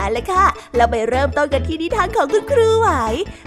[0.00, 0.46] เอาละค่ะ
[0.76, 2.88] เราไปเริ่มต้นกันที่นิทานของคุณครูไหว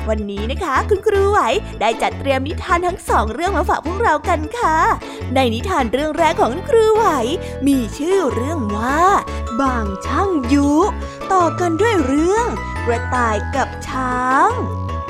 [0.10, 1.40] วันนี้นะคะ คุณครูไหว
[1.80, 4.78] ได้จัดเตรียมนิทานทั้งสองเรื่องมาฝากพวกเรากันค่ะ
[5.36, 7.06] ในนิทานเรื่องแรกของคุณครูไหว
[7.68, 9.04] มีชื่อเรื่องว่า
[9.62, 10.72] บางช่างยุ
[11.34, 12.48] ต่อกันด้วยเรื่อง
[12.86, 14.50] กระต่ายกับช้าง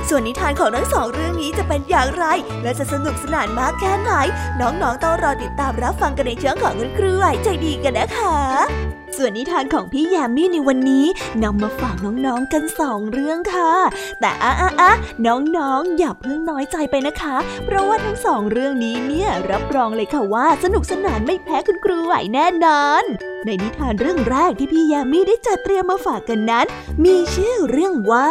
[0.09, 2.25] ส่วนนิทานของทั้งสองเรื่องนี้จะเป็นอย่างไร
[2.63, 4.11] และจะสนุกสนานมากแค่ไหน
[4.59, 11.05] น้องๆต้องรอติดตามรับฟังกันในช่วงของคุณครูไหวใจดีกันนะคะ ส่วนนิทานของพี่แยมมี่ในวันนี้
[11.43, 13.73] นำมาฝากน้องๆกันสองเรื่องค่ะ
[14.19, 14.91] แต่อะอะอะ
[15.25, 23.03] น้องๆอย่าเพิ่งน้อยใจไปนะคะ เพราะว่าทั้งสองเรื่องนี้เนี่ยรับรองเลยค่ะว่าสนุกสนานไม่แพ้คุณครูไหวแน่นอน
[23.45, 26.65] ในนิทานเรื่องแรกที่พี่ยามีได้จัดเตรียมมาฝากกันนั้น
[27.03, 28.29] มีชื่อเรื่องว่า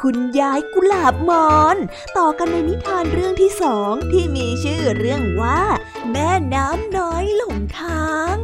[0.00, 1.76] คุณยายกุหลาบมอน
[2.18, 5.60] ต่อกันในนิทานเรื่องที่สองที่มีชื่อเรื่องว่า
[6.10, 8.36] แม่น้ำน้อยหลงทาง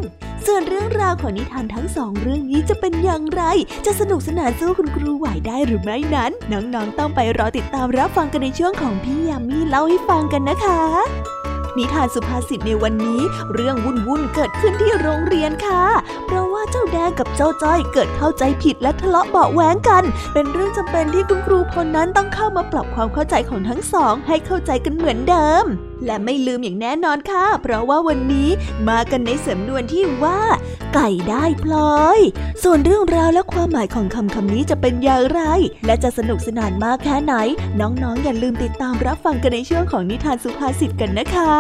[0.47, 3.43] ส่วนเรื่องราวของนิทานทั้งสองเรื่องนี้จะเป็นอย่างไร
[3.87, 10.81] จะสนุกสนานสู้คุณครูไหวได้หรือไม่นั้น น้องๆต้องไปรอติดตามรับฟังกันในช่วงของพี่ยามีเล่าให้ฟังกันนะคะ
[11.79, 13.21] นิทานสุภาษิตในวันนี้
[13.55, 15.85] เรื่องวุ่นวุ่นๆเกิดขึ้นที่โรงเรียนค่ะ
[16.27, 25.67] เพราะว่าเจ้าแดงกับเจ้าจ้อยเกิดเข้าใจผิดและทะเลาะเบาะแว้งกัน เป็นเรื่องจำเป็นที่คุณครูพลนั้นต้องเข้ามาปรับความเข้าใจของทั้งสอง ให้เข้าใจกันเหมือนเดิม
[26.07, 28.49] และไม่ลืมอย่างแน่นอนค่ะ เพราะว่าวันนี้
[28.89, 30.41] มากันในสำนวนที่ว่า
[30.95, 32.19] ไก่ได้พลอย
[32.63, 35.43] ส่วนเรื่องราวและความหมายของคำคำนี้จะเป็นอย่างไร
[35.87, 37.35] และจะสนุกสนานมากแค่ไหน
[37.81, 41.53] น้องๆอย่าลืมติดตามรับฟังกันในช่วงของนิทานสุภาษิตกันนะคะ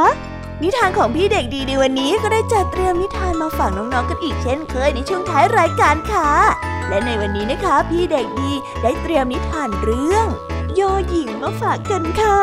[0.63, 6.31] นิทานของพี่เด็กดีในวันนี้ก็ได้จัดเตรียมนิทานมาฝากน้องๆกันอีกเช่นเคยในช่วงท้ายรายการค่ะ
[6.89, 10.27] และในวันนี้นะคะ พี่เด็กดีได้เตรียมนิทานเรื่อง
[10.75, 12.43] โยหญิงมาฝากกันค่ะ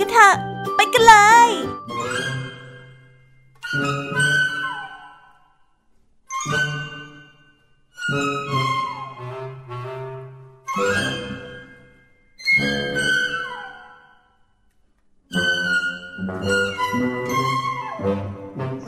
[0.00, 0.34] กันเถอะ
[0.76, 1.14] ไปกันเล
[1.48, 1.50] ย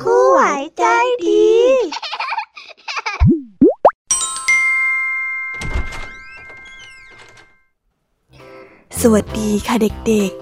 [0.03, 0.41] ครูไหว
[0.79, 0.85] ใจ
[1.25, 1.47] ดี
[9.01, 10.42] สวัสดีค่ะเด็กๆ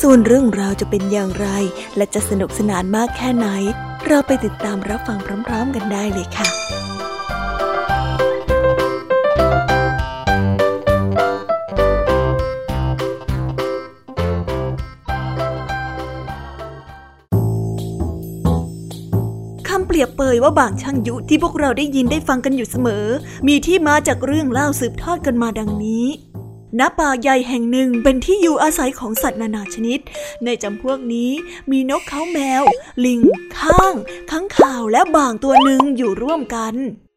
[0.00, 1.48] ส่วนเรื่องราวจะเป็นอย่างไร
[1.96, 3.48] และจะสนุกสนานมากแค่ไหน
[4.06, 6.48] เราไปติดตามรับฟังพร้อมๆกันได้เลยค่ะ
[19.88, 23.06] เปรียบเปยว่าบางช่างยุที่พวกเราได้ยินได้ฟังกันอยู่เสมอ
[23.48, 26.31] มีที่มาจากเรื่องเล่าสืบทอดกันมาดังนี้
[26.80, 30.00] ณป่าใหญ่แห่งหนึ่งเป็นที่อยู่อาศัยของสัตว์นานาชนิด
[30.44, 31.30] ในจำพวกนี้
[31.70, 32.62] มีนกเขาแมว
[33.04, 33.20] ลิง
[33.58, 33.94] ข้าง
[34.30, 36.74] ข้างข่าวและบางตัวหนึ่งอยู่ร่วมกัน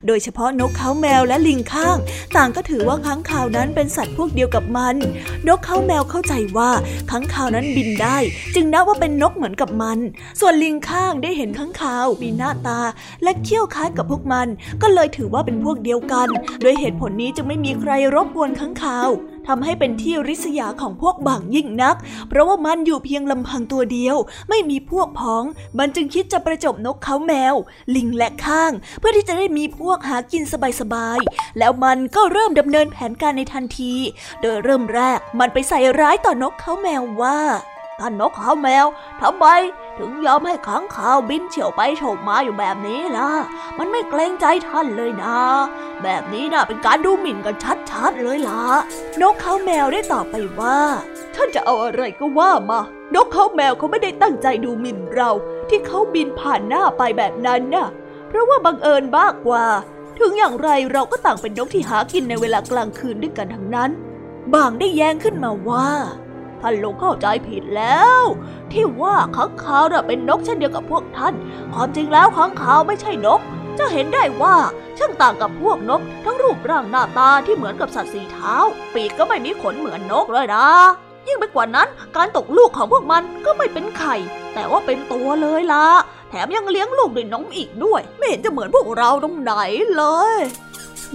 [0.07, 1.97] โดยเฉพาะนกเขาแมวและลิงข้าง
[2.35, 4.95] ต่างก็ถือว่าค้างคาวนั้นเป็นสัตว์พวกเดียวกับมัน
[5.47, 6.71] นกเขาแมวเข้าใจว่า
[7.11, 8.17] ค้างคาวนั้นบินได้
[8.55, 9.97] จึงนับว่าเป็นนกเหมือนกับมัน
[10.39, 12.81] ส่วนลิงข้างได้เห็นค้างคาวมีหน้าตา
[13.23, 14.47] และเขี้ยวคล้ายกับพวกมัน
[14.81, 16.27] ก็เลยถือว่าเป็นพวกเดียวกัน
[16.61, 19.09] โดยเหตุผลนี้จึงไม่มีใครรบกวนค้างคาว
[19.47, 21.95] ทำให้เป็นที่ริษยาของพวกบางยิ่งนัก
[22.29, 24.17] เพราะว่ามันอยู่เพียงลำพังตัวเดียว
[24.49, 25.43] ไม่มีพวกพ้อง
[25.79, 27.55] มันจึงคิดจะประจบนกเขาแมว
[27.95, 30.43] ลิงและข้าง เพื่อที่จะได้มีพวกหากิน
[30.81, 33.93] สบายๆ แล้วมันก็เริ่มดำเนินแผนการในทันที
[34.41, 37.39] โดยเริ่มแรกมันไปใส่ร้ายต่อนกเขาแมวว่า
[37.99, 38.85] ท่านนกเขาแมว
[39.21, 39.45] ทำไม
[39.97, 43.29] ถึงยอมให้ขังข่าวบินเฉียวไปโฉบมาอยู่แบบนี้ล่ะ
[43.77, 45.39] มันไม่เกรงใจท่านเลยนะ
[46.03, 47.55] แบบนี้น่ะเป็นการดูหมิ่นกัน
[47.91, 48.63] ชัดๆเลยล่ะ
[49.21, 50.79] นกเขาแมวได้ตอบไปว่า
[51.35, 52.79] ท่านจะเอาอะไรก็ว่ามา
[53.15, 55.31] นกเขาแมวเขาไม่ได้ตั้งใจดูหมิ่นเรา
[55.69, 57.87] ที่เขาบินผ่านหน้าไปแบบนั้นน่ะ
[58.27, 59.65] เพราะว่าบังเอิญมากกว่า
[60.19, 63.91] ถึงอย่างไรเราก็ต่างเป็นนกที่หากินในเวลากลางคืนด้วยกันทั้งนั้น
[64.53, 65.89] บางได้แย้งขึ้นมาว่า
[66.67, 68.23] ท่านลุงเข้าใจผิดแล้ว
[68.71, 71.33] ที่ว่าข้างคาวน่ะเป็นนกเช่นเดียวกับพวกท่าน
[71.73, 73.39] ความจริงแล้วข้างคาวไม่ใช่นก
[73.79, 74.55] จะเห็นได้ว่า
[74.97, 78.55] ช่างต่างกับพวกนก ทั้งรูปร่างหน้าตาที่เหมือนกับสัตว์สีเท้า
[78.93, 80.65] ปีกก็ไม่มีขนเหมือนนกเลยนะ
[81.27, 84.15] ยิ่งไปกว่านั้นการตกลูกของพวกมันก็ไม่เป็นไข่
[84.53, 85.87] แต่ว่าเป็นตัวเลยล่ะ
[86.29, 89.53] แถมยังเลี้ยงลูกด้วยนมอีกด้วย ไม่เห็นจะเหมือนพวกเราตรงไหน
[89.95, 90.03] เล
[90.37, 90.39] ย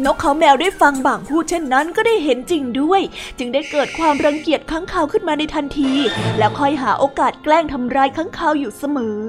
[0.04, 3.00] นกเขาแมวได้ฟังบางพูดเช่นนั้นก็ได้เห็นจริงด้วย
[3.38, 5.92] จึงได้เกิดความรังเกียจข้างคาวขึ้นมาในทันที
[6.38, 9.20] แล้วคอยหาโอกาสแกล้งทำร้ายข้างคาวอยู่เสมอ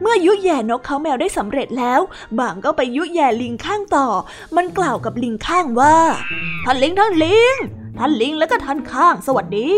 [0.00, 2.00] เมื่อยุแย่นกเขาแมวได้สำเร็จแล้ว
[2.38, 4.06] บางก็ไปยุแย่ลิงข้างต่อ
[4.56, 5.96] มันกล่าวกับลิงข้างว่า
[6.64, 7.56] ท่านลิงท่านลิง
[7.98, 9.70] ท่านลิงแล้วก็ท่านข้างสวัสดี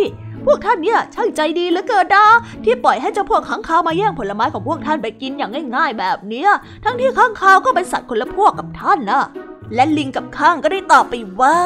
[0.46, 2.26] พวกท่านเนี่ยช่างใจดีเหลือเกินนะ
[2.64, 6.50] ที่ปล่อยให้เจ้าพวกข้างคาวมาแย่งผลไม้ของพวกท่านไปกินอย่างง่าย ๆ แบบเนี้ย
[6.84, 9.24] ทั้งที่ข้างคาวก็เป็นสัตว์คนละพวกกับท่านนะ
[9.74, 11.58] และลิงกับข้างก็ได้ตอบไปว่า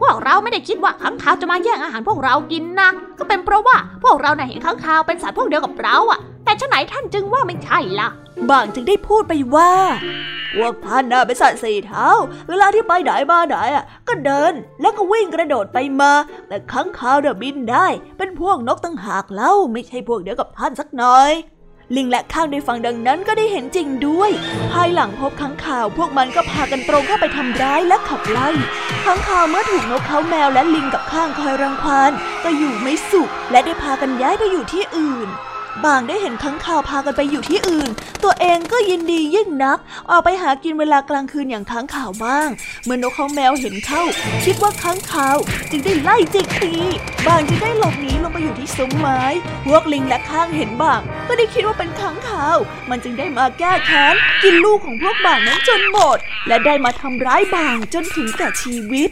[0.00, 2.88] พวกเราไม่ได้คิดว่าข้างคาวจะมาแย่งอาหารพวกเรากินนะ
[3.18, 8.08] ก็เป็นเพราะว่าพวกเราเน่ยเห็นข้างคาวเป็นสัตว์พวกเดียวกับเราอะแต่ชะไหนท่านจึงว่าไม่ใช่ล่ะ
[8.50, 9.72] บางจึงได้พูดไปว่า
[10.56, 12.06] พวกท่านน่ะเป็นสัตว์สี่เท้า
[12.48, 16.12] เวลาที่ไปไหนมาไหนอะ ก็เดินแล้วก็วิ่งกระโดดไปมา
[16.48, 17.86] แต่ข้างคาวเดบินได้
[18.18, 21.30] เป็นพวกนกตั้งหากเล่าไม่ใช่พวกเดียวกับท่านสักหน่อย
[21.96, 24.30] ลิงและข้างได้ฟังดังนั้นก็ได้เห็นจริงด้วย
[24.72, 28.48] ภายหลังพบข้างข่าว พวกมันก็พากันตรงเข้าไปทำร้ายและขับไล่
[29.04, 32.12] ข้างข่าวเมื่อถูกนกเขาแมวและลิงกับข้างคอยรังควาน
[32.44, 35.28] ก็อยู่ไม่สุข และได้พากันย้ายไปอยู่ที่อื่น
[35.84, 37.90] บางได้เห็นข้างข่าวพากันไปอยู่ที่อื่น
[38.24, 39.78] ตัวเองก็ยินดียิ่งนัก
[40.10, 42.48] ออกไปหากินเวลากลางคืนอย่างค้างข่าวบ้าง
[42.84, 44.02] เมื่อนกเขาแมวเห็นเข้า
[44.44, 45.36] คิดว่าค้างข่าว
[45.70, 46.74] จึงได้ไล่จิกตี
[47.26, 49.22] บางจึงได้หลบหนีลงไปอยู่ที่ซุ้มไม้
[49.66, 52.56] พวกลิงและข้างเห็นบาง ก็ได้คิดว่าเป็นค้างข่าว
[52.90, 56.18] มันจึงได้มาแก้แค้นกินลูกของพวกบางนั้นจนหมด
[56.48, 59.10] และได้มาทำร้ายบางจนถึงแก่ชีวิต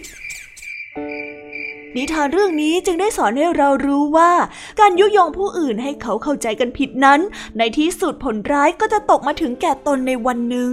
[1.97, 4.33] นิทานเรื่องนี้จึงได้สอนให้เรารู้ว่า
[4.81, 7.21] การยุยงผู้อื่นให้เขาเข้าใจกันผิดนั้น
[7.59, 10.73] ในที่สุดผลร้ายก็จะตกมาถึงแก่ตนในวันหนึ่ง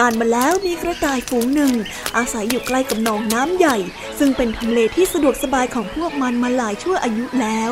[0.00, 1.72] นานมาแล้วมีกระต่ายฝูงหนึ่ง
[2.16, 3.76] อาศัยอยู่ใกล้กับหนองน้ำใหญ่
[4.18, 7.70] ซึ่งเป็นทำเลที่สะดวกสบายของพวกมันมาหลายชั่วอายุแล้ว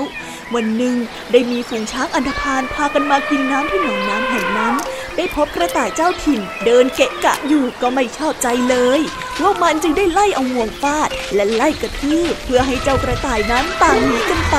[0.55, 0.95] วันหนึ่ง
[1.33, 4.75] ได้มีฝูงช้างอันธพาลพากันมากินน้ำที่หนองน้ำแห่งนั้น
[5.17, 9.01] ได้พบกระต่ายเจ้าถิ่น เดินเกะกะอยู่ก็ไม่ชอบใจเลย
[9.39, 14.57] พวกมันจึงได้ไล่เอางวงฟาด และไล่กระทืบเพื่อให้เจ้ากระต่ายนั้นต่างหนีกันไป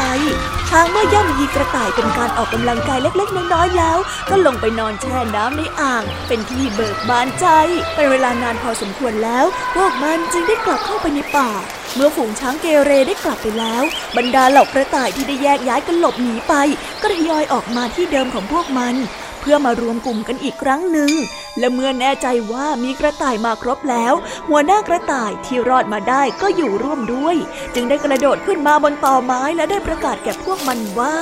[0.70, 3.98] ช้างเมื่อย่ำยีกระต่ายเป็นการออกกำลังกายเล็กๆน้อยๆแล้ว
[4.30, 7.46] ก็ลงไปนอนแช่น้ำในอ่าง เป็นที่เบิกบานใจ
[7.96, 9.46] เป็นเวลานานพอสมควรแล้ว
[9.76, 11.50] พวกมันจึงได้กลับเข้าไปในป่า
[11.96, 13.84] เมื่อฝูงช้างเกเรได้กลับไปแล้ว
[14.18, 16.54] บรรดาเหล่ากระต่ายที่ได้แยกย้ายกันหลบหนีไป
[17.02, 18.96] ก็ทยอยออกมาที่เดิมของพวกมัน
[19.42, 21.12] เพื่อมารวมกลุ่มกันอีกครั้งหนึ่ง
[21.60, 24.14] และเมื่อแน่ใจว่ามีกระต่ายมาครบแล้ว
[24.50, 27.36] หัวหน้ากระต่ายที่รอดมาได้ก็อยู่ร่วมด้วย
[27.76, 31.18] จึงได้กระโดดขึ้นมาบนต่อไม้และได้ประกาศแก่พวกมันว่า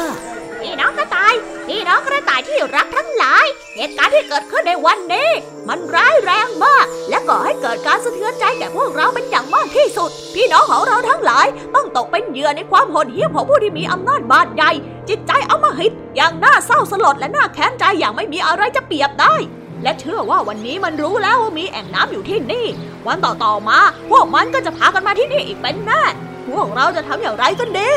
[0.61, 1.33] พี่น้องกระต่าย
[1.67, 5.29] พี่น้องกระต่ายที่รักทั้งหลาย เหตุการณ์ที่เกิดขึ้นในวันนี้
[5.67, 14.71] มันร้ายแรงมาก และก่อให้เกิดการสะเทือนใจแก่พวกเราเป็นอย่างมากที่สุด พี่น้องของเราทั้งหลาย ต้องตกเป็นเหยื่อในความโหดเหี้ยมของผู้ที่มีอำนาจบาดใหญ่
[15.09, 19.35] จิตใจเอามาหิตอย่างน่าเศร้าสลดและน่าแค้นใจอย่างไม่มีอะไรจะเปรียบได้
[19.83, 22.65] และเชื่อว่าวันนี้มันรู้แล้วว่ามีแอ่งน้ำอยู่ที่นี่
[23.07, 23.79] วันต่อๆมา
[24.09, 26.03] พวกมันก็จะพากันมาที่นี่อีกเป็นแน่
[26.49, 27.89] พวกเราจะทำอย่างไรกันดี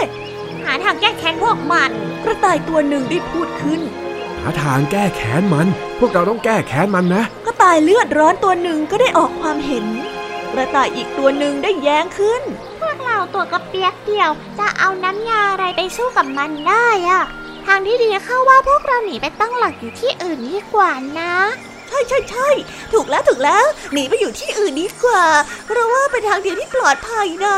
[0.64, 1.90] หาทางแก้แค้นพวกมัน
[2.24, 3.80] กระต่ายตัวหนึ่งได้พูดขึ้น
[4.40, 5.68] หาทางแก้แค้นมัน
[5.98, 9.84] พวกเราต้องแก้แค้นมันนะกระต่ายเลือดร้อนตัวหนึ่งก็ได้ออกความเห็น
[10.52, 12.42] กระต่ายอีกตัวหนึ่งได้แย้งขึ้น
[12.80, 17.22] พวกเราตัวกระเปียกเดียว จะเอาน้ำยาอะไรไปสู้กับมันได้อะ
[17.66, 21.34] ทางที่ดีเข้าว่าพวกเราหนีไปตั้งหลักอยู่ที่อื่นดีกว่านะ
[21.90, 22.48] ใช่ใช่ใช่
[22.92, 25.24] ถูกแล้วถูกแล้วหนีไปอยู่ที่อื่นดีกว่า
[25.66, 27.56] เพราะว่าเป็นทางเดียวที่ปลอดภัยนะ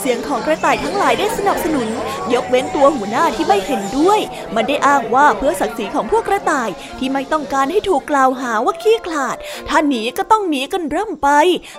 [0.00, 1.88] เสียงของกระต่ายทั้งหลายได้สนับสนุน
[2.34, 4.20] ยกเว้นตัวหัวหน้าที่ไม่เห็นด้วย
[4.54, 9.36] มันได้อ้างว่าเพื่อศักดิ์ศรีของพวกกระต่ายที่ไม่ต้องการให้ถูกกล่าวหาว่าขี้ขลาด
[9.68, 11.28] ถ้าหนีก็ต้องหนีกันเริ่มไป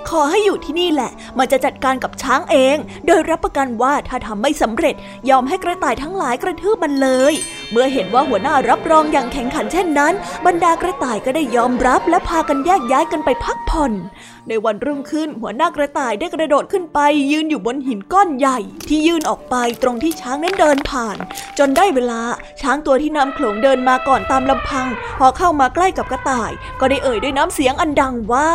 [0.09, 4.95] ขอให้อยู่ที่นี่แหละ มันจะจัดการกับช้างเอง โดยรับประกันว่าถ้าทำไม่สำเร็จ
[5.29, 7.33] ยอมให้กระต่ายทั้งหลายกระทืบมันเลย
[7.71, 10.13] เมื่อเห็นว่าหัวหน้ารับรองอย่างแข็งขันเช่นนั้น
[10.45, 13.91] บรรดากระต่ายก็ได้ยอมรับและพากันแยกย้ายกันไปพักผ่อน
[14.47, 16.99] ในวันรุ่งขึ้นหัวหน้ากระต่ายได้กระโดดขึ้นไป
[17.31, 21.17] ยืนอยู่บนหินก้อนใหญ่ ที่ยื่นออกไปตรงที่ช้างนั้นเดินผ่าน
[21.57, 22.21] จนได้เวลา
[22.61, 24.87] ช้างตัวที่นำโขลงเดินมาก่อนตามลำพัง
[25.19, 28.49] พอเข้ามาใกล้กับกระต่าย ก็ได้เอ่ยด้วยน้ำเสียงอันดังว่า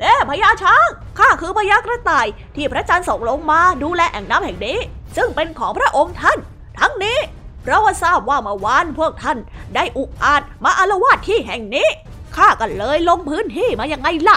[0.00, 0.86] เอ๊พญาช้าง
[1.18, 4.78] ข้าคือพญากระต่าย ที่พระจันทร์ส่งลงมาดูแลแอ่งน้ำแห่งนี้
[5.16, 6.38] ซึ่งเป็นของพระองค์ท่าน
[6.80, 7.18] ทั้งนี้
[7.66, 9.38] เพราะว่าทราบว่าเมื่อวานพวกท่าน
[9.74, 11.88] ได้อุกอาจมาอารวาสที่แห่งนี้
[12.36, 14.36] ข้าก็เลยลงพื้นที่มายังไงล่ะ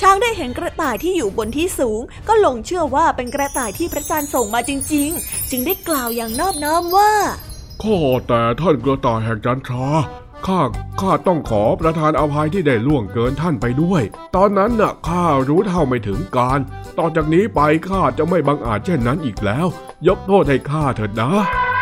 [0.00, 7.12] ช้างได้เห็นกระต่ายที่อยู่บนที่สูง ก็หลงเชื่อว่าเป็นกระต่ายที่พระจันทร์ส่งมาจริง ๆ จึงได้กล่าวอย่างนอบน้อมว่า
[7.82, 7.98] ข้อ
[8.28, 9.86] แต่ท่านกระต่ายแห่งจันทรา
[10.46, 10.60] ข้า
[11.00, 14.02] ข้าต้องขอประทานอภัยที่ได้ล่วงเกินท่านไปด้วย
[14.36, 16.58] ตอนนั้นน่ะข้ารู้เท่าไม่ถึงการ
[16.98, 19.66] ต่อจากนี้ไปข้าจะไม่บังอาจเช่นนั้นอีกแล้ว
[20.08, 21.81] ยกโทษให้ข้าเถิดนะเอาล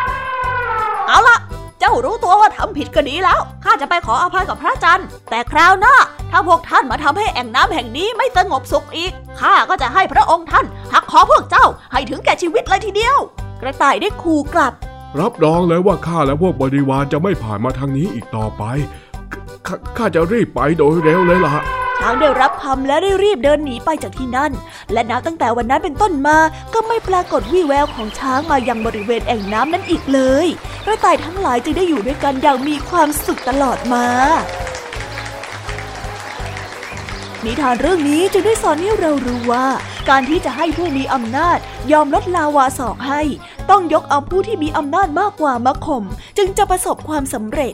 [1.83, 5.95] เจ้ารู้ตัวว่าทำผิดก็ดีแล้ว ข้าจะไปขออภัยกับพระจันทร์ แต่คราวหน้า
[6.31, 13.17] ถ้าพวกท่านมาทำให้แอ่งน้ำแห่งนี้ไม่สงบสุขอีก ข้าก็จะให้พระองค์ท่านหักคอพวกเจ้าให้ถึงแก่ชีวิตเลยทีเดียว
[13.61, 14.73] กระต่ายได้คูกลับ
[15.19, 18.63] รับรองเลยว่าข้าและพวกบริวารจะไม่ผ่านมาทางนี้อีกต่อไป
[19.97, 21.53] ข้าจะรีบไปโดยเร็วเลยล่ะ
[22.03, 24.51] ช้างได้รับคำและได้รีบเดินหนีไปจากที่นั่น
[24.93, 26.37] และนับตั้งแต่วันนั้นเป็นต้นมา
[26.73, 30.47] ก็ไม่ปรากฏวี่แววของช้างมายังบริเวณแอ่งน้ำนั้นอีกเลย
[30.85, 34.05] กระต่ายทั้งหลายจึงได้อยู่ด้วยกันอย่างมีความสุขตลอดมา
[37.45, 39.67] นิทานเรื่องนี้จึงได้สอนให้เรารู้ว่า
[40.09, 41.57] การที่จะให้ผู้มีอำนาจ
[41.91, 43.21] ยอมลดลาวาสอกให้
[43.69, 46.03] ต้องยกเอาผู้ที่มีอำนาจมากกว่ามาข่ม
[46.37, 47.73] จึงจะประสบความสำเร็จ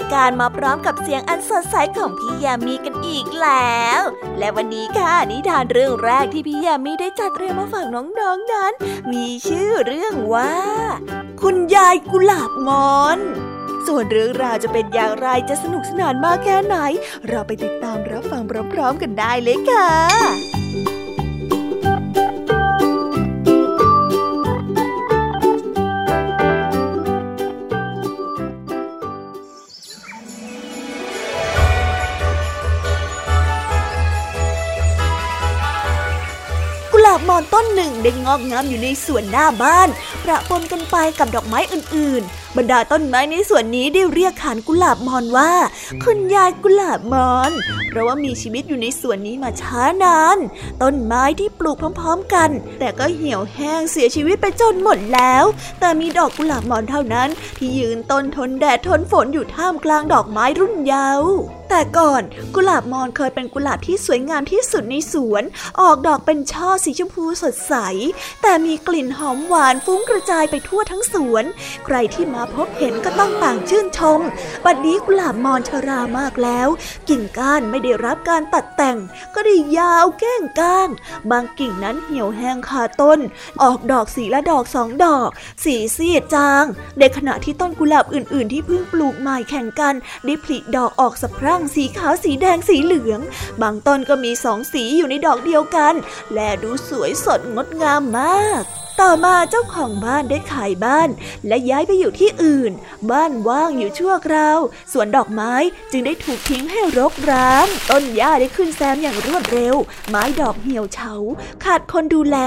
[0.00, 4.00] ายการมาพร้อมกับเสียงอันสดใสของพี่ยามีกันอีกแล้ว
[4.38, 8.72] และวันนี้ค่ะนิทานเรื่องแรกที่พี่ยามีได้จัดเตรียมมาฝากน้องๆนนั้น
[9.12, 10.54] มีชื่อเรื่องว่า
[11.42, 13.18] คุณยายกุหลาบมอน
[13.86, 16.76] ส่วนเรื่องราวจะเป็นอย่างไรจะสนุกสนานมากแค่ไหน
[17.28, 19.90] เราไปติดตามรับฟังพร้อมๆกันได้เลยค่ะ
[37.40, 39.88] อนต้นหนึ่งได้งอกงามอยู่ในสวนหน้าบ้าน
[40.24, 45.52] ประปนกันไปกับดอกไม้อื่นๆ บรรดาต้นไม้ในสวนนี้ได้เรียกขานกุหลาบมอนว่า
[46.04, 47.50] คุณยายกุหลาบมอน
[47.88, 50.38] เพราะว่ามีชีวิตอยู่ในสวนนี้มาช้านาน
[50.82, 55.44] ต้นไม้ที่ปลูกพร้อมๆกัน แต่ก็เหี่ยวแห้งเสียชีวิตไปจนหมดแล้ว
[55.80, 61.34] แต่มีดอกกุหลาบมอนเท่านั้น ที่ยืนต้นทนแดดทนฝนอยู่ท่ามกลางดอกไม้รุ่นเยาว์
[61.70, 62.22] แต่ก่อน
[62.54, 65.42] กุหลาบมอนเคยเป็นกุหลาบที่สวยงามที่สุดในสวน
[65.80, 67.74] ออกดอกเป็นช่อสีชมพูสดใส
[68.42, 71.44] แต่มีกลิ่นหอมหวานฟุ้งกระจายไปทั่วทั้งสวน
[71.84, 74.20] ใครที่มาพบเห็นก็ต้องต่างชื่นชม
[74.64, 76.68] บัดนี้กุหลาบมอนชรามากแล้ว
[77.08, 78.98] กิ่งก้านไม่ได้รับการตัดแต่ง
[79.34, 80.88] ก็ได้ยาวแก้งก้าง
[81.30, 83.20] บางกิ่งนั้นเหี่ยวแห้งคาต้น
[83.62, 85.30] ออกดอกสีละดอกสองดอก
[85.64, 86.64] สีซีดจาง
[86.98, 93.20] ในขณะที่ต้นกุหลาบอื่น ๆ ที่เพิ่งปลูกใหม่แข่งกันได้ผลิดอกออกสะพรั่งสีขาวสีแดงสีเหลือง
[93.62, 95.94] บางต้นก็มีสองสีอยู่ในดอกเดียวกัน
[96.34, 98.64] และดูสวยสดงดงามมาก
[99.00, 101.08] ต่อมาเจ้าของบ้านได้ขายบ้าน
[101.46, 102.72] และย้ายไปอยู่ที่อื่น
[103.10, 104.58] บ้านว่างอยู่ชั่วคราว
[104.92, 105.52] สวนดอกไม้
[105.90, 109.76] จึงได้ถูกทิ้งให้รกร้าง ต้นหญ้าได้ขึ้นแซมอย่างรวดเร็ว
[110.08, 111.14] ไม้ดอกเหี่ยวเฉา
[111.64, 112.38] ขาดคนดูแล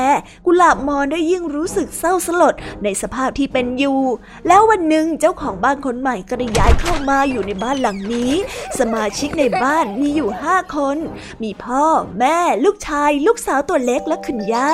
[0.46, 4.00] กุหลาบมอนได้ยิ่งรู้สึกเศร้าสลดในสภาพที่เป็นอยู่
[4.48, 8.34] แล้ววันหนึ่งเจ้าของบ้านคนใหม่ก็ได้ย้ายเข้ามาอยู่ในบ้านหลังนี้
[8.80, 10.98] สมาชิกในบ้านมีอยู่ห้าคน
[11.44, 11.86] มีพ่อ
[12.20, 14.74] แม่ ลูกชาย ลูกสาวตัวเล็กและคุณย่า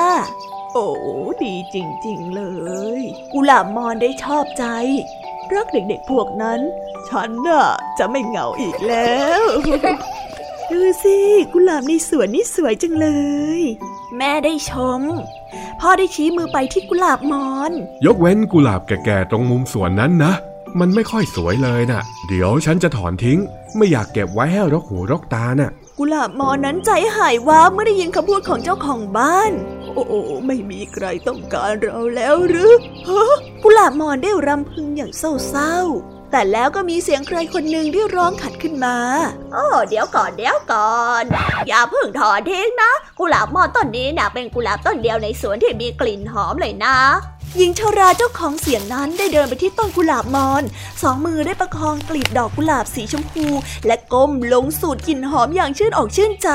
[0.74, 0.88] โอ้
[1.44, 2.42] ดีจริงๆเล
[2.98, 3.00] ย
[3.32, 4.64] กุหลาบมอนได้ชอบใจ
[5.54, 6.60] รักเด็กๆพวกนั้น
[7.08, 7.64] ฉันน่ะ
[7.98, 9.42] จะไม่เหงาอีกแล้ว
[10.70, 11.16] ดูสิ
[11.52, 13.08] กุหลาบในสวนนี่สวยจังเล
[13.58, 13.60] ย
[14.16, 15.00] แม่ได้ชม
[15.80, 17.72] พ่อได้ชี้มือไปที่กุหลาบมอน
[18.06, 20.32] ยกเว้นกุหลาบแก่ๆตรงมุมสวนนั้นนะ
[20.80, 23.38] มันไม่ค่อยสวยเลยนะ่ะ เดี๋ยวฉันจะถอนทิ้ง
[23.76, 29.52] ไม่อยากเก็บไว้ให้รกหูรกตาน่ะ กุหลาบมอนั้นใจหายว้าเมื่อได้ยินคำพูดของเจ้าของบ้าน
[29.94, 30.04] โอ้
[30.46, 32.72] ไม่มีใครต้องการเราแล้วหรือ
[33.08, 38.96] ฮะกุหลาบมอนได้รำพึงอย่างเศร้าๆ แต่แล้วก็มีเสียงใครคนหนึ่งที่ร้องขัดขึ้นมา
[39.52, 41.24] โอ้เดี๋ยวก่อนเดี๋ยวก่อน
[41.68, 46.96] อย่าเพิ่งถอนทิ้งนะ กุหลาบมอนต้นนี้นะเป็นกุหลาบต้นเดียวในสวนที่มีกลิ่นหอมเลยนะ
[47.56, 50.62] หญิงชราเจ้าของเสียงนั้นได้เดินไปที่ต้นกุหลาบมอน
[51.02, 53.46] สองมือได้ประคองกลีบดอกกุหลาบสีชมพู
[53.86, 56.50] และก้มลงสูดกลิ่นหอมอย่างชื่นอกชื่นใจ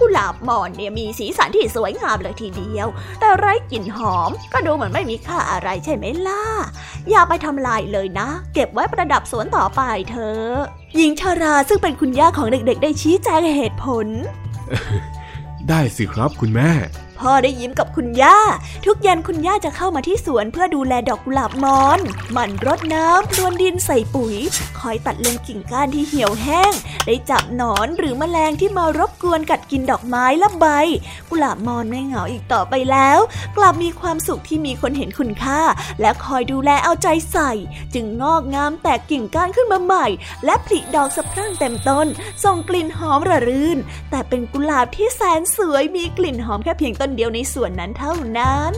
[0.00, 2.88] กุหลาบมอนเนี่ยมีสีสันที่สวยงามเลยทีเดียว
[3.20, 6.44] แต่ไร้กลิ่นหอมก็ดูเหมือนไม่มีค่าอะไรใช่ไหมล่ะ
[7.10, 9.80] อย่าไปทำลายเลยนะ เก็บไว้ประดับสวนต่อไป
[10.10, 10.52] เถอะ
[10.96, 14.06] หญิงชาราซึ่งเป็นคุณย่าของเด็กๆ ได้ชี้แจงเหตุผล
[15.68, 16.70] ได้สิครับคุณแม่
[17.22, 18.38] พ่อได้ยิ้มกับคุณย่า
[18.86, 22.00] ทุกเยันคุณย่าจะเข้ามาที่สวนเพื่อดูแลดอกกุหลาบมอน
[22.32, 24.36] หมั่นรดน้ำรวนดินใส่ปุ๋ย
[24.78, 26.72] คอยตัดเล็มกิ่งก้านที่เหี่ยวแห้ง
[27.06, 30.66] ได้จับหนอนหรือมแมลงที่มารบกวนกัดกินดอกไม้และใบ
[31.30, 33.18] กุหลาบมอนไม่เหงาอีกต่อไปแล้ว
[33.56, 35.60] กลับมีความสุขที่มีคนเห็นคุณค่า
[36.00, 37.52] และคอยดูแลเอาใจใส่
[37.94, 40.06] จึงงอกงามแตกกิ่งก้านขึ้นมาใหม่
[40.44, 42.06] และผลิดอกสะพรั่งเต็มต้น
[42.44, 43.78] ส่งกลิ่นหอมระรื่น
[44.10, 48.74] แต่เป็นกุหลาบที่แสนสวยมีกลิ่นหอมแค่เพียงต้นเดียวในส่วนนั้นเท่านั้น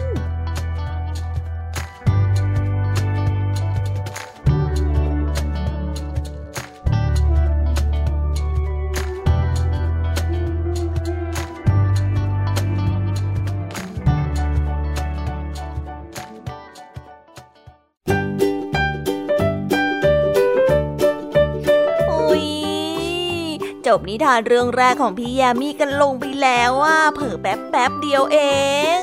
[23.98, 28.38] บนิทานเรื่องแรกของพี่ยามีกันลงไปแล้วว่าเผิ่แป๊บแป๊บเดียวเอ
[28.98, 29.00] ง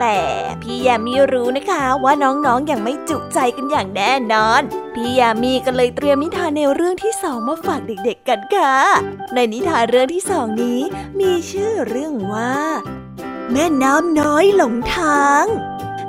[0.00, 0.18] แต่
[0.62, 4.62] พี่ยามีรู้นะคะว่าน้องๆออย่างไม่จุใจกันอย่างแน่นอน
[4.94, 8.76] พี่ยามีก็เลยเตรียมนิทานแนวเรื่องที่สองมาฝากเด็กๆกันค่ะ
[9.34, 10.80] ในนิทานเรื่องที่สองนี้
[11.20, 12.54] มีชื่อเรื่องว่า
[13.52, 15.44] แม่น้ำน้อยหลงทาง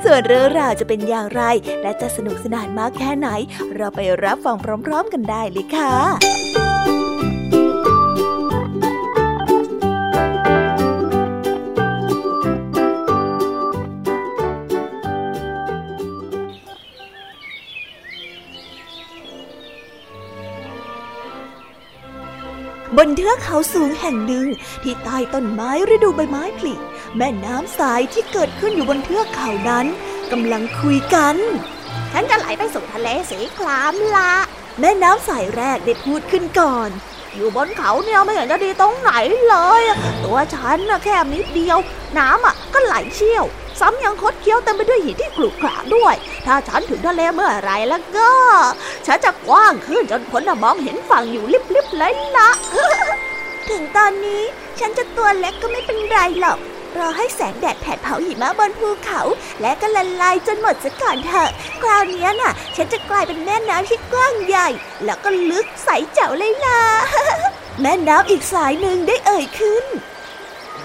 [0.03, 1.41] ส่วนเรื่องราวจะเป็นอย่างไร
[1.81, 3.29] และจะสนุกสนานมากแค่ไหน
[3.75, 6.64] เราไปรับฟังพร้อม ๆ กันได้เลยค่ะ
[22.97, 24.47] บนเทือกเขาสูงแห่งหนึ่ง
[24.83, 26.73] ที่ใต้ต้นไม้ฤดูใบไม้ผลิ
[27.17, 29.85] แม่น้ำสายที่เกิดขึ้นอยู่บนเทือกเขานั้น
[30.31, 31.35] กำลังคุยกัน
[32.11, 34.33] ฉันจะไหลไปสู่ทะเลสีครามละ
[34.79, 36.89] แม่น้ำสายแรกได้พูดขึ้นก่อน
[37.35, 39.11] อยู่บนเขาเนี่ยไม่เห็นจะดีตรงไหน
[39.49, 39.81] เลย
[40.25, 41.77] ตัวฉันน่ะแค่นิดเดียว
[42.17, 43.45] น้ำอะก็ไหลเชี่ยว
[43.79, 48.29] ซ้ำยังคดเคี้ยวเต็มไปด้วยหินที่ขรุขระด้วย ถ้าฉันถึงทะเลเมื่อไรแล้วก็
[49.07, 51.45] ฉันจะกว้างขึ้นจนคนมองเห็นฝั่งอยู่
[51.75, 52.49] ลิบๆเลยละ
[53.69, 54.43] ถึงตอนนี้
[54.79, 56.59] ฉันจะตัวเล็กก็ไม่เป็นไรหรอก
[56.97, 59.21] รอให้แสงแดดแผดเผาหิมะบนภูเขา
[59.61, 61.49] และก็ละลายจนหมดซะก่อนเถอะ
[61.81, 64.67] คราวนี้น่ะ ฉันจะกลายเป็นแม่น้ำที่กว้างใหญ่
[65.03, 66.81] แล้วก็ลึกใสเจ๋วเลยล่ะ
[67.81, 69.85] แม่น้ำอีกสายหนึ่งได้เอ่ยขึ้น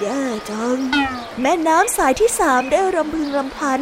[0.01, 0.79] แย่จัง
[1.43, 3.81] แม่น้ำสายที่สามได้รำพึงรำพัน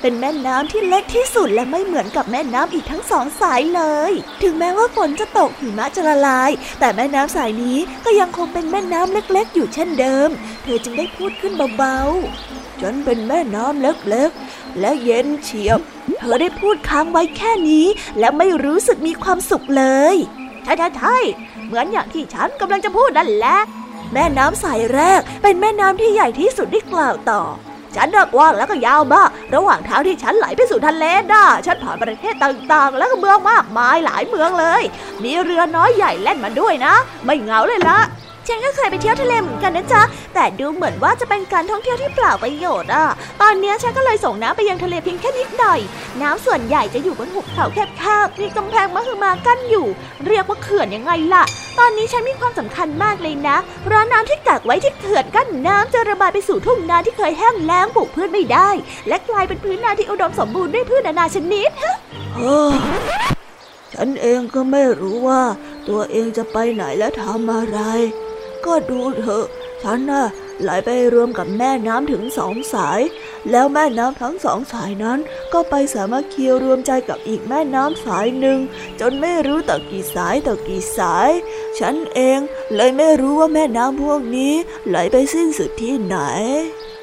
[0.00, 10.28] เป็นแม่น้ำที่เล็กที่สุดและไม่เหมือนกับแม่น้ำอีกทั้งสองสายเลย ถึงแม้ว่าฝนจะตกหิมะจะละลาย แต่แม่น้ำสายนี้ก็ยังคงเป็นแม่น้ำเล็กๆ อยู่เช่นเดิม
[10.62, 15.80] เธอจึงได้พูดขึ้นเบาๆ ฉันเป็นแม่น้ำเล็กๆ และเย็นเฉียบ
[16.18, 17.86] เธอได้พูดค้างไว้แค่นี้
[18.18, 19.84] และไม่รู้สึกมีความสุขเล
[20.14, 20.16] ย
[20.64, 21.16] ใช่ใช่ใช่
[21.66, 23.58] เหมือนอย่างที่ฉันกำลังจะพูดนั่นแหละ
[24.12, 27.42] แม่น้ำสายแรกเป็นแม่น้ำที่ใหญ่ที่สุดได้กล่าวต่อ
[27.96, 34.82] ฉันกว้างแล้วก็ยาวมาก ระหว่างทางที่ฉันไหลไปสู่ทะเลน่ะฉันผ่านประเทศต่างๆ แล้วก็เมืองมากมายหลายเมืองเลย
[35.24, 37.98] มีเรือน้อยใหญ่แล่นมาด้วยนะ ไม่เหงาเลยละ
[38.48, 40.02] ฉันก็เคยไปเที่ยวทะเลเหมือนกันนะจ๊ะ
[40.34, 43.06] แต่ดูเหมือนว่าจะเป็นการท่องเที่ยวที่เปล่าประโยชน์อะ
[43.42, 45.80] ตอนนี้ฉันก็เลยส่งน้ำไปยังทะเลเพียงแค่นิดหน่อย
[46.22, 49.86] น้ำส่วนใหญ่จะอยู่บนหุบเขาแคบๆ มีกำแพงมหึมากั้นอยู่
[50.26, 51.44] เรียกว่าเขื่อนยังไงล่ะ
[51.78, 58.70] ตอนนี้ฉันมีความสำคัญมากเลยนะเพราะน้ำที่กักไว้ที่เขื่อนกั้นน้ำจะระบายไปสู่ทุ่งนาที่เคยแห้งแล้งปลูกพืชไม่ได้
[59.08, 61.96] และกลายเป็นพื้นนาที่อุดมสมบูรณ์ด้วยพืชนานาชนิดฮะ
[63.94, 65.42] ฉันเองก็ไม่รู้ว่า
[65.88, 67.80] ตัวเองจะไปไหนและทำอะไร
[68.66, 69.46] ก็ดูเถอะ
[69.82, 70.24] ฉันน่ะ
[70.62, 73.00] ไหลไปรวมกับแม่น้ำถึงสองสาย
[73.50, 75.18] แล้วแม่น้ำทั้งสองสายนั้น
[75.52, 78.58] ก็ไปสามัคคีรวมใจกับอีกแม่น้ำสายหนึ่ง
[79.00, 81.30] จนไม่รู้ต่อกี่สายต่อกี่สาย
[81.78, 82.38] ฉันเอง
[82.74, 84.54] เลยไม่รู้ว่าแม่น้ำพวกนี้
[84.88, 86.16] ไหลไปสิ้นสุดที่ไหน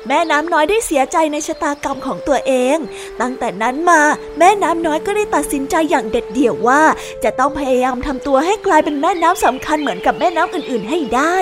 [0.08, 2.78] แม่น้ำน้อยได้เสียใจในชะตากรรมของตัวเอง
[3.22, 4.02] ตั้งแต่นั้นมา
[4.40, 6.82] แม่น้ำน้อยก็ได้ตัดสินใจอย่างเด็ดเดี่ยวว่า
[7.24, 11.36] จะต้องพยายามทำตัวให้กลายเป็นแม่น้ำสำคัญเหมือนกับแม่น้ำอื่นๆให้ได้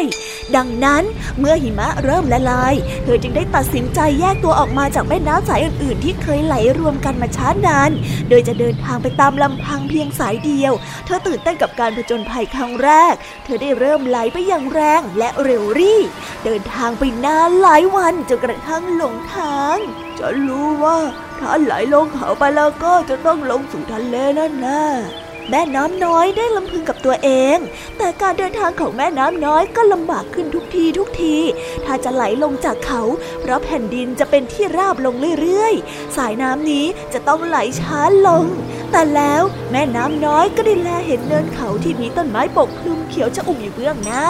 [0.56, 1.04] ดังนั้น
[1.40, 2.74] เมื่อหิมะเริ่มละลาย
[3.04, 7.92] เธอจึงได้ตัดสินใจแยกตัวออกมาจากแม่น้ำสายอื่นๆ ที่เคยไหลรวมกันมาช้านาน
[8.30, 10.74] โดยจะเดินทางไปตามลำพังเพียงสายเดียว
[11.06, 16.02] เธอตื่นเต้นกับการผจญภัยครั้งแรก เธอได้เริ่มไหลไปอย่างแรงและเร็วรี่
[16.46, 19.78] เดินทางไปนานหลายวันจนกระทั่งหลงทาง
[20.20, 21.00] ฉันรู้ว่า
[21.40, 24.84] ถ้าไหลลงเขาไปแล้วก็จะต้องลงสู่ทะเลนั่นแน่
[25.50, 27.58] แม่น้ำน้อยได้ลำพึงกับตัวเอง
[27.98, 31.38] แต่การเดินทางของแม่น้ำน้อยก็ลำบากขึ้นทุกทีทุกที
[31.86, 33.02] ถ้าจะไหลลงจากเขา
[33.42, 38.46] เพราะแผ่นดินจะเป็นที่ราบลงเรื่อยๆ สายน้ำนี้จะต้องไหลช้าลง
[38.92, 44.28] แต่แล้วแม่น้ำน้อยก็ได้แลเห็นเนินเขาที่มีต้นไม้ปกคลุมเขียวชอุ่มอยู่เบื้องหน้า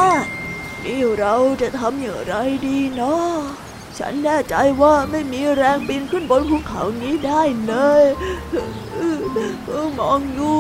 [0.84, 2.34] นี่เราจะทำอย่างไร
[2.66, 3.63] ดีเนาะ
[4.00, 8.04] ฉันแน่ใจว่าไม่มีแรงปีนขึ้นบนภูเขานี้ได้เลย
[10.00, 10.54] มองดู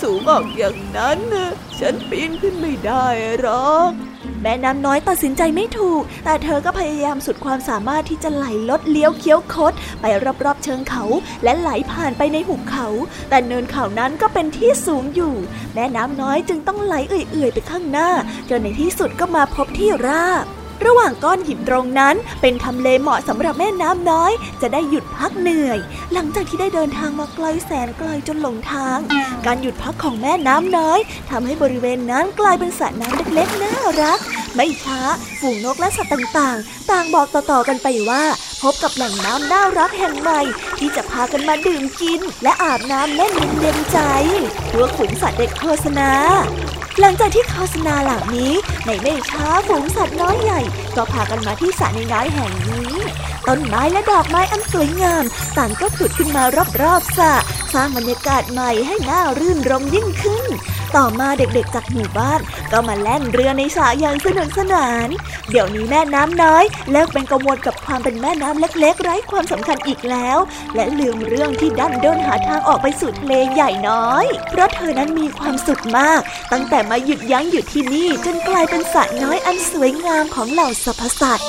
[0.00, 1.18] สูงออกอย่างนั้น
[1.78, 3.06] ฉันปีนขึ้นไม่ได้
[3.40, 3.90] หรอก
[4.42, 10.04] แม่น้ำน้อยตัดสินใจไม่ถูก แต่เธอก็พยายามสุดความสามารถที่จะไหลลดเลี้ยวเคี้ยวคด ไป
[10.44, 11.04] รอบๆเชิงเขา
[11.44, 12.88] และไหลผ่านไปในหุบเขา
[13.30, 15.34] แต่เนินเขานั้นก็เป็นที่สูงอยู่
[15.74, 18.10] แม่น้ำน้อยจึงต้องไหลเอื่อยๆไปข้างหน้า
[18.48, 20.46] จนในที่สุดก็มาพบที่ราบ
[20.84, 25.78] ระหว่างก้อนหินตรงนั้น เป็นทำเลเหมาะสำหรับแม่น้ำน้อย จะได้หยุดพักเหนื่อย
[26.12, 28.98] หลังจากที่ได้เดินทางมาไกลแสนไกลจนหลงทาง
[29.46, 30.98] การหยุดพักของแม่น้ำน้อย
[31.30, 34.18] ทำให้บริเวณนั้นกลายเป็นสระน้ำเล็กๆน่ารัก
[34.54, 35.00] ไม่ช้า
[35.40, 38.24] ฝูงนกและสัตว์ต่างๆ ต่างบอกต่อๆกันไปว่า
[38.62, 40.40] พบกับแหล่งน้ำน่ารักแห่งใหม่
[40.78, 43.98] ที่จะพากันมาดื่มกิน และอาบน้ำเล่นเย็นใจ
[44.68, 46.10] เพื่อขุนสัตว์เด็กโฆษณา
[47.00, 48.52] หลังจากที่โฆษณาเหล่านี้
[48.86, 50.60] ในไม่ช้าฝูงสัตว์น้อยใหญ่
[50.96, 52.94] ก็พากันมาที่สระน้อยแห่งนี้
[53.48, 55.24] ต้นไม้และดอกไม้อันสวยงาม
[55.56, 56.44] ต่างก็ผุดขึ้นมา
[56.82, 57.34] รอบๆสระ
[57.72, 60.44] สร้างบรรยากาศใหม่ให้น่ารื่นรมยิ่งขึ้น
[60.96, 62.40] ต่อมาเด็กๆจากหมู่บ้าน
[62.72, 65.08] ก็มาแล่นเรือในสระอย่างสนุกสนาน
[65.50, 70.38] เดี๋ยวนี้แม่น้ำน้อยเลิกเป็นกังวลกับความเป็นแม่น้ำเล็กๆ ไร้ความสำคัญอีกแล้ว
[70.74, 76.20] และลืมเรื่องที่ดันด้นหาทางออกไปสู่ทะเลใหญ่น้อย เพราะเธอนั้นมีความสุขมาก
[76.52, 81.48] ตั้งแต่มาหยุดยั้งอยู่ที่นี่จนกลายเป็นสระน้อยอันสวยงามของเหล่าสรรพสัตว์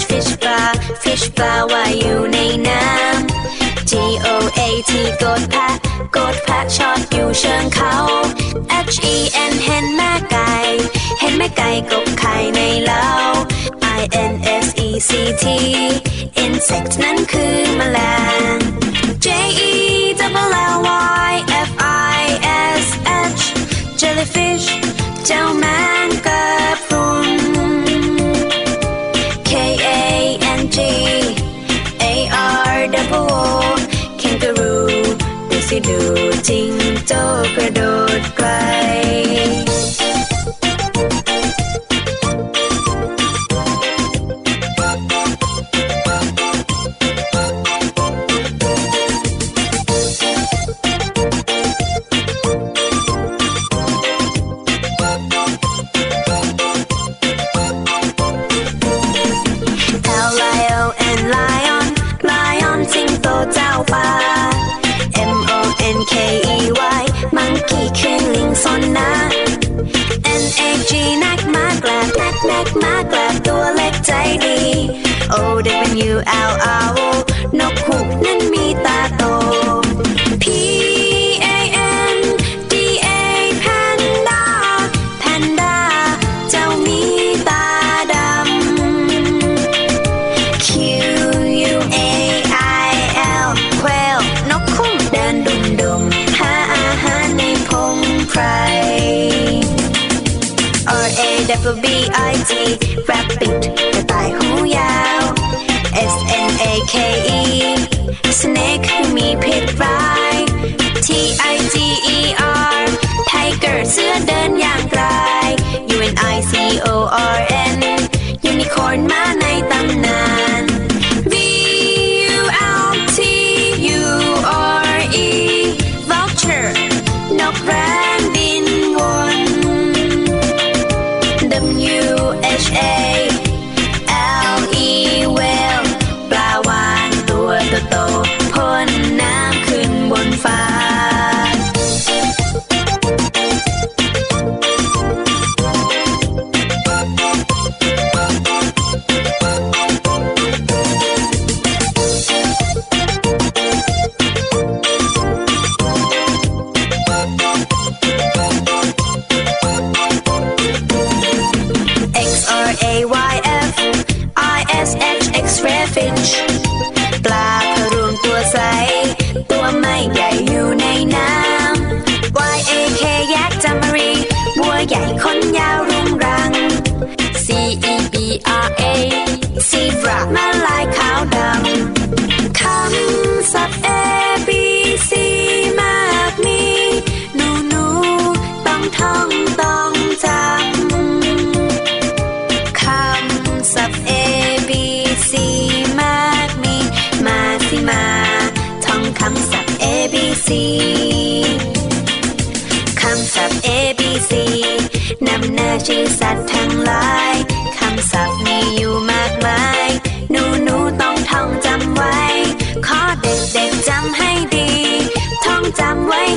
[0.00, 0.68] shfishbar
[1.02, 5.68] fish bar ว่าอยู่ในน้ำ GOAT กดแพะ
[6.16, 7.94] กดแพะชอดอยู่เชิงเขา
[8.94, 10.52] HEN เห็นแม่ไก่
[11.20, 13.06] เห็นแม่ไก่กบไข่ในเล้า
[14.22, 15.44] INSECT
[16.44, 17.98] insect นั้นคือแมล
[18.54, 18.56] ง
[19.24, 19.72] JE
[20.18, 20.76] double L
[21.28, 21.32] Y
[21.68, 21.70] F
[22.18, 22.22] I
[22.82, 22.86] S
[23.38, 23.42] H
[24.00, 24.66] jellyfish
[25.26, 25.64] เจ้าแม
[26.06, 26.42] งกะ
[26.84, 27.09] พรุน
[37.60, 38.39] Fedot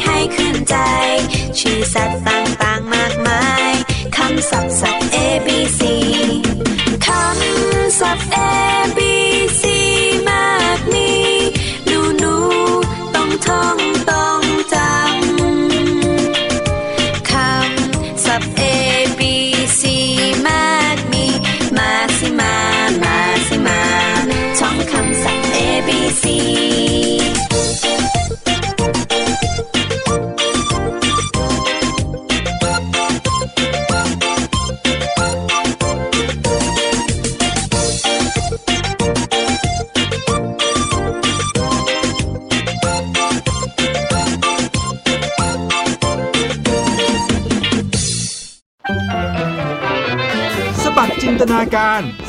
[0.06, 0.76] ให้ขึ้นใจ
[1.60, 2.63] ชื่อสัตว์ต่าง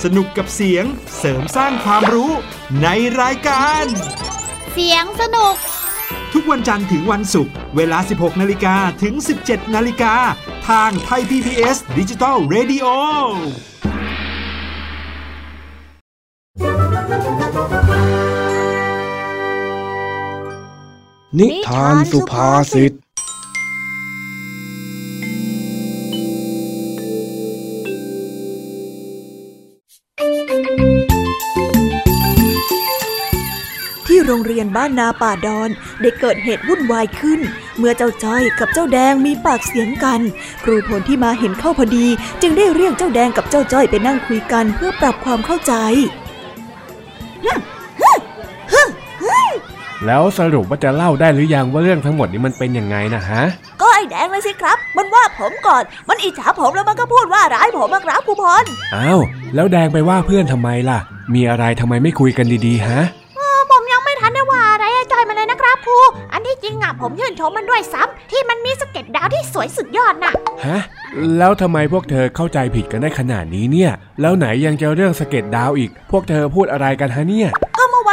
[0.04, 0.84] สนุกกับเสียง
[1.18, 2.32] เสริมสร้างความรู้
[2.82, 2.88] ใน
[3.20, 3.84] รายการ
[4.72, 5.54] เสียงสนุก
[6.32, 10.14] ทุกวันจันทร์ถึงวันศุกร์เวลา 16 นาฬิกาถึง 17 นาฬิกา
[10.68, 12.86] ทางไทย PPS ดิจิตอล Radio
[21.38, 22.92] นิทานสุภาษิต
[34.54, 37.40] รงเรียนบ้านนาป่าดอนได้เกิดเหตุวุ่นวายขึ้น
[37.78, 40.20] เมื่อเจ้าจ้อยกับเจ้าแดงมีปากเสียงกัน
[40.64, 42.06] ครูพลที่มาเห็นเข้าพอดี
[42.42, 45.74] จึงได้เรียกเจ้าแดงกับเจ้าจ้อยไปนั่งคุยกันเพื่อปรับความเข้าใจ
[50.06, 53.42] แล้วสรุปว่าจะเล่าได้หรือยังว่าเรื่องทั้งหมดนี้มันเป็นยังไงนะฮะ
[53.80, 59.20] ก็ไอ้แดงเลยสิครับ มันว่าผมก่อน มันอิจฉาผมแล้วมันก็พูดว่าร้ายผมครับครูพลอ้าว
[59.54, 60.98] แล้วแดงไปว่าเพื่อนทำไมล่ะ
[61.34, 63.00] มีอะไรทำไมไม่คุยกันดีๆฮะ
[66.64, 70.34] จริงอะผมยื่นชมมันด้วยซ้ำที่มันมีสเก็ตดาวที่สวยสุดยอดน่ะ
[70.66, 70.80] ฮะ
[71.38, 73.90] แล้วทำไมพวกเธอเข้าใจผิดกันได้ขนาดนี้เนี่ย
[74.20, 77.50] แล้วไหนยังจะเรื่องสเก็ตดาวอีก พวกเธอพูดอะไรกันฮะเนี่ย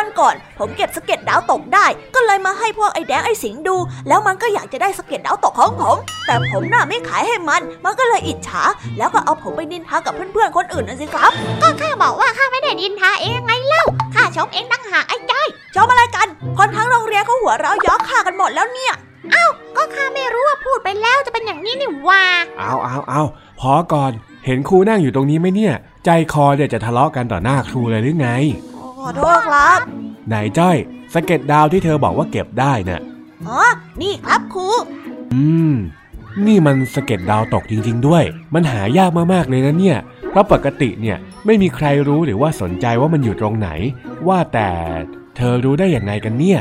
[0.01, 1.85] วันก่อน ผมเก็บสะเก็ดดาวตกได้
[2.15, 3.75] ก็เลยมาให้พวกไอ้แดงไอ้สิงห์ดู
[4.07, 8.63] แล้วมันก็อยากจะได้สะเก็ดดาวตกของผม แต่ผมน่ะไม่ขายให้มัน มันก็เลยอิจฉา
[8.97, 11.31] แล้วก็เอาผมไปนินทากับเพื่อนๆคนอื่นนะสิครับ
[11.61, 13.83] ก็ข้าบอกว่าข้าไม่ได้ดินทาเองไงเล่า
[14.15, 16.27] ข้าชมเองตั้งหากไอ้จอยชอบอะไรกัน
[16.57, 18.93] คนทั้งโรงเรียนเขาหัวเราะเย้อข่ากันหมดแล้วเนี่ย
[19.75, 22.23] ก็ข้าไม่รู้ว่าพูดไปแล้วจะเป็นอย่างนี้นี่หว่า
[22.59, 23.21] เอาเอาเอา
[23.59, 24.11] พอก่อน
[24.45, 25.73] เห็นครูนั่งอยู่ตรงนี้ไหมเนี่ย
[26.05, 28.29] ใจคอเนี่ยจะทะเลาะกันต่อหน้าครูเลยหรือไง
[28.70, 28.70] ข
[29.03, 29.79] อโทษครับ
[30.27, 30.77] ไหนจ้อย
[31.13, 33.01] สะเก็ดดาวที่เธอบอกว่าเก็บได้น่ะ
[33.47, 33.61] อ๋อ
[34.01, 34.67] นี่ครับครู
[35.33, 35.43] อื
[35.73, 35.75] ม
[36.47, 38.23] นี่มันสะเก็ดดาวตกจริง ๆ ด้วย
[38.53, 39.97] มันหายากมากๆเลยนะเนี่ย
[40.29, 43.69] เพราะปกติเนี่ยไม่มีใครรู้หรือว่าสนใจว่ามันอยู่ตรงไหน
[44.27, 44.69] ว่าแต่
[45.37, 46.59] เธอรู้ได้อย่างไงกันเนี่ย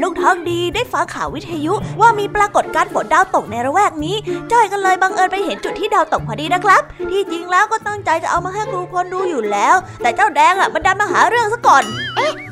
[0.00, 4.16] ลุงทองดีได้ฟังข่าววิทยุว่ามีปรากฏการณ์ฝนดาวตกในระแวกนี้
[4.52, 11.82] จ้อยก็เลยบังเอิญไปเห็นจุดที่ดาวตกพอดีนะครับ ที่จริงแล้วก็ตั้งใจจะเอามาให้ครูพลดูอยู่แล้ว แต่เจ้าแดงอะมันดันมาหาเรื่องซะก่อน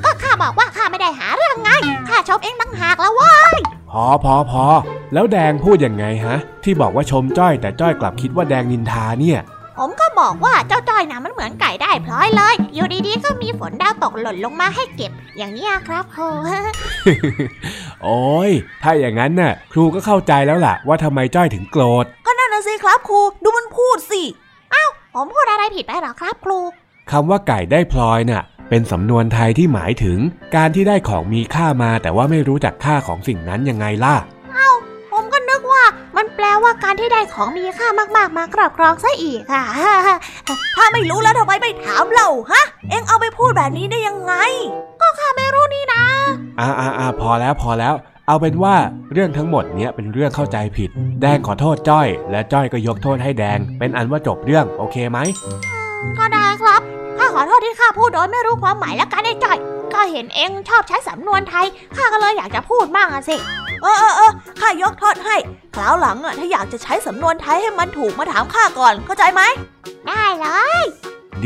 [0.04, 1.70] ก็ข้าบอกว่าข้าไม่ได้หาเรื่องไง
[2.08, 3.32] ข้าชมเองตั้งหากแล้วว่า
[3.90, 4.64] พอพอพอ
[5.12, 9.38] แล้วแดงพูดยังไงฮะ ที่บอกว่าชมจ้อยแต่จ้อยกลับคิดว่าแดงนินทาเนี่ย
[9.78, 16.28] ผมก็บอกว่าเจ้าจ้อยนะมันเหมือนไก่ได้พลอยเลย อยู่ดีๆก็มีฝนดาวตกหล่นลงมาให้เก็บ อย่างนี้ยครับครู
[18.02, 18.50] โอ้ย
[18.82, 24.22] ถ้าอย่างนั้นน่ะ ครูก็เข้าใจแล้วล่ะ ว่าทำไมจ้อยถึงโกรธ ก็นั่นนะสิครับครู ดูมันพูดสิ
[25.14, 26.58] ผมพูดอะไรผิดไปหรอครับครู
[27.10, 30.18] คำว่าไก่ได้พลอยน่ะ เป็นสำนวนไทยที่หมายถึง
[30.56, 34.37] การที่ได้ของมีค่ามาแต่ว่าไม่รู้จักค่าของสิ่งนั้นยังไงล่ะผมก็นึกว่า
[36.18, 39.64] มันแปลว่าการที่ได้ของมีค่ามากๆ มาครอบครองซะอีกค่ะ
[40.76, 44.34] ถ้าไม่รู้แล้วทำไมไม่ถามเราฮะ เอ็งเอาไปพูดแบบนี้ได้ยังไง
[45.00, 46.04] ก็ข้าไม่รู้นี่นะ
[46.60, 47.94] อ่าอ่าอ่าพอแล้วพอแล้ว
[48.28, 48.74] เอาเป็นว่า
[49.12, 50.90] เรื่องทั้งหมดเนี้ยเป็นเรื่องเข้าใจผิด
[51.22, 55.18] แดงขอโทษจ้อย และจ้อยก็ยกโทษให้แดง เป็นอันว่าจบเรื่องโอเคไหม
[56.18, 56.80] ก็ได้ครับ
[57.18, 59.58] ข้าขอโทษที่ข้าพูดโดยไม่รู้ความหมายแล้วกันไอ้จ้อย
[59.94, 61.66] ก็เห็นเองชอบใช้สำนวนไทย
[61.96, 63.36] ข้าก็เลยอยากจะพูดบ้างอะสิ
[63.82, 65.36] เออเออเออข้ายกโทษให้
[65.74, 69.42] คราวหลังอะถ้าอยากจะใช้สำนวนไทยให้มันถูกมาถามข้าก่อน เข้าใจไหม
[70.06, 70.46] ได้เล
[70.80, 70.82] ย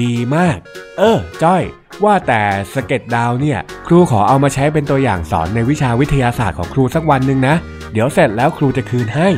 [0.01, 0.57] ดีมาก
[0.99, 1.63] เออ จ้อย
[2.05, 7.55] ว่าแต่สเก็ตดาวเนี่ย ครูขอเอามาใช้เป็นตัวอย่างสอนในวิชาวิทยาศาสตร์ของครูสักวันหนึ่งนะ
[7.93, 9.29] เดี๋ยวเสร็จแล้วครูจะคืนให้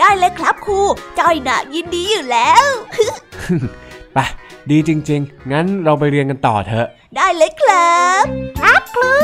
[0.00, 0.80] ได้เลยครับครู
[1.18, 2.64] จอยน่ะยินดีอยู่แล้ว
[4.14, 4.18] ไป
[4.70, 6.86] ดีจริง ๆ งั้นเราไปเรียนกันต่อเถอะ
[7.16, 8.24] ได้เลยครับ
[8.60, 9.14] ครับครู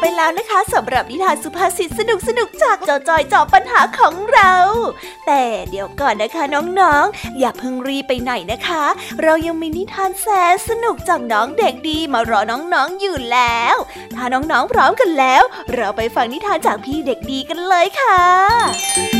[0.00, 4.54] ไปแล้วนะคะสำหรับนิทานสุภาษิตสนุกสนุกจากจอจอยจอบปัญหาของเรา
[5.26, 8.84] แต่เดี๋ยวก่อนนะคะน้องๆ อย่าเพิ่งรีไปไหนนะคะ
[9.22, 13.76] เรายังมีนิทานแสนสนุกจากน้องเด็กดีมารอน้องๆอยู่แล้ว
[14.14, 15.42] ถ้าน้องๆพร้อมกันแล้ว
[15.74, 19.19] เราไปฟังนิทานจากพี่เด็กดีกันเลยค่ะ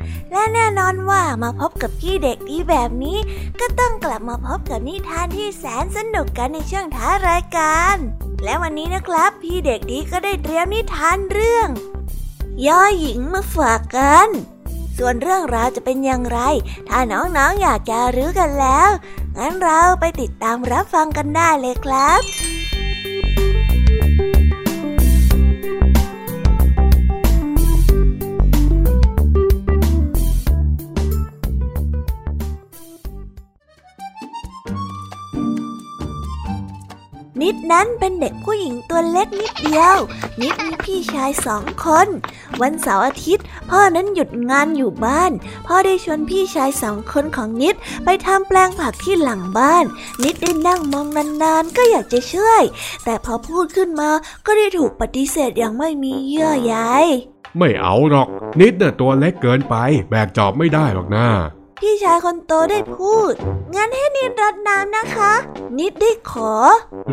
[0.31, 3.17] และแน่นอนว่ามาพบกับพี่เด็กดีแบบนี้
[3.59, 7.95] ก็ต้องกลับมาพบกับนิทานที่แสนสนุกกันในช่วงท้ายรายการ
[8.43, 11.67] และวันนี้นะครับ พี่เด็กดีก็ได้เตรียมนิทานเรื่อง
[12.65, 14.29] ย่อหญิงมาฝากกัน
[14.97, 16.39] ส่วนเรื่องราวจะเป็นอย่างไร
[16.89, 18.89] ถ้าน้องๆออยากจะรู้กันแล้ว
[19.37, 22.21] งั้นเราไปติดตามรับฟังกันได้เลยครับ
[37.41, 39.95] นิดนั้นเป็นเด็กผู้หญิงตัวเล็กนิดเดียว
[40.41, 42.07] นิดมีพี่ชายสองคน
[42.61, 45.31] วันเสาร์อาทิตย์ พ่อนั้นหยุดงานอยู่บ้าน
[45.67, 47.75] พ่อได้ชวนพี่ชายสองคนของนิด
[48.05, 49.85] ไปทำแปลงผักที่หลังบ้าน
[50.23, 51.07] นิดได้นั่งมอง
[51.43, 52.63] นานๆ ก็อยากจะช่วย
[53.03, 54.09] แต่พอพูดขึ้นมา
[54.45, 56.75] ก็ได้ถูกปฏิเสธอย่างไม่มีเยื่อใย
[57.57, 58.27] ไม่เอาหรอก
[58.59, 59.75] นิดน่ะตัวเล็กเกินไป
[60.09, 61.27] แบกจอบไม่ได้หรอกนะ
[61.79, 63.33] พี่ชายคนโตได้พูด
[63.75, 65.31] งั้นให้ นิดรดน้ำนะคะ
[65.79, 66.53] นิดได้ขอ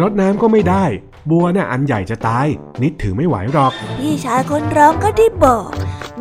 [0.01, 0.85] รดน้ำก็ไม่ได้
[1.31, 2.47] บัวน่ะอันใหญ่จะตาย
[2.83, 5.69] นิดถือไม่ไหวหรอก พี่ชายคนร้องก็ได้บอก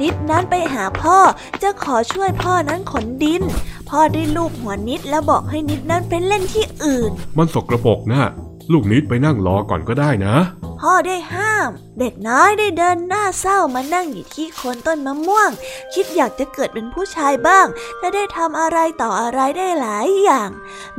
[0.01, 1.17] นิดนั้นไปหาพ่อ
[1.63, 3.41] จะขอช่วยพ่อนั้นขนดิน
[3.89, 8.23] พ่อได้ลูกหัวนิดแล้วบอกให้นิดนั้นไปเล่นที่อื่น มันสกรปรกนะ
[8.71, 10.35] ลูกนิดไปนั่งรอก่อนก็ได้นะ
[10.81, 15.49] พ่อได้ห้าม เด็กน้อยได้เดินหน้าเศร้ามานั่งอยู่ที่โคนต้นมะม่วง
[15.93, 17.67] คิดอยากจะเกิดเป็นผู้ชายบ้าง
[18.01, 20.49] จะได้ทำอะไรต่ออะไรได้หลายอย่าง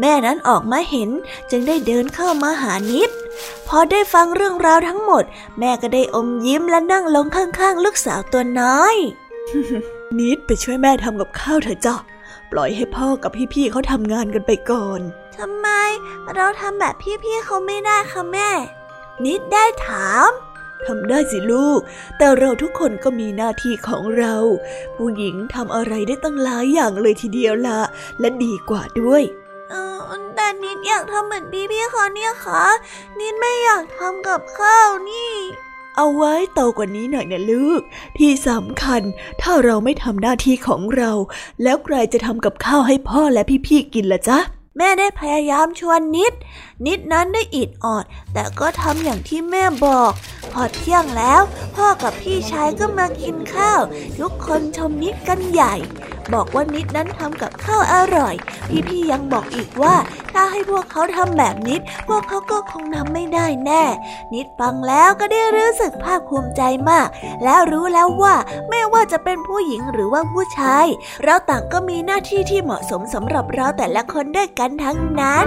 [0.00, 1.10] แม่นั้นออกมาเห็น
[1.50, 3.10] จึงได้เดินเข้ามาหานิด
[3.68, 5.24] พอได้ฟังเรื่องราวทั้งหมด
[5.58, 8.96] แม่ก็ได้อมยิ้มและนั่งลงข้างๆ ลูกสาวตัวน้อย
[10.18, 11.96] นิดไปช่วยแม่ทำกับข้าวเถอะจ้ะ
[12.52, 15.00] ปล่อยให้พ่อกับพี่ๆเขาทำงานกันไปก่อน
[15.39, 15.68] ทำไม
[16.34, 18.51] เราทำแบบพี่ๆเขาไม่ได้คะแม่
[19.24, 20.30] นิดได้ถาม
[20.86, 21.80] ทำได้สิลูก
[22.18, 24.34] แต่เราทุกคนก็มีหน้าที่ของเรา
[24.97, 27.80] ผู้หญิงทำอะไรได้ตั้งหลายอย่างเลยทีเดียวละ
[28.20, 29.22] และดีกว่าด้วย
[29.70, 29.99] เออ
[30.34, 32.64] แต่นิดอยากทำเหมือนพี่ๆเขาเนี่ยค่ะ
[33.18, 35.34] นิดไม่อยากทำกับข้าวนี่
[35.97, 37.80] เอาไว้โตกว่านี้หน่อยนะลูก
[38.18, 39.03] ที่สำคัญ
[39.43, 41.12] ถ้าเราไม่ทำหน้าที่ของเรา
[41.62, 44.39] แล้วใครจะทำกับข้าวให้พ่อและพี่ๆกินล่ะจ๊ะ
[44.78, 46.32] แม่ได้พยายามชวนนิด
[46.86, 50.12] นิดนั้นได้อิดออด แต่ก็ทำอย่างที่แม่บอก
[50.52, 51.40] พอเที่ยงแล้ว
[51.76, 53.80] พ่อกับพี่ชายก็มากินข้าว
[54.18, 55.74] ทุกคนชมนิดกันใหญ่
[56.34, 58.34] บอกว่านิดนั้นทำกับข้าวอร่อย
[58.88, 59.96] พี่ๆยังบอกอีกว่า
[60.32, 63.84] ถ้าให้พวกเขาทำแบบนิด พวกเขาก็คงทำไม่ได้แน่
[64.34, 67.08] นิดฟังแล้วก็ได้รู้สึกภาคภูมิใจมาก
[67.44, 68.34] แล้วรู้แล้วว่า
[68.68, 70.86] ไม่ว่าจะเป็นผู้หญิงหรือว่าผู้ชาย
[71.24, 75.46] เราต่างก็มีหน้าที่ที่เหมาะสมสำหรับเราแต่ละคนด้วยกันทั้งนั้น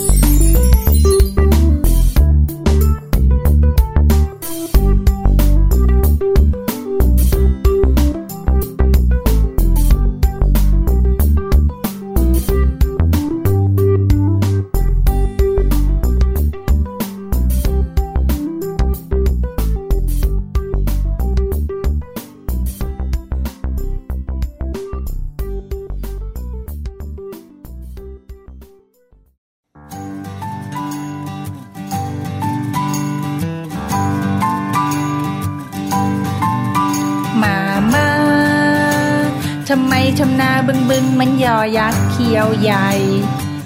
[41.19, 42.89] มันยอยักษ์เขียวใหญ่